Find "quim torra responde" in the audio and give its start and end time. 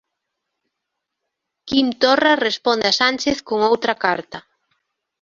1.67-2.85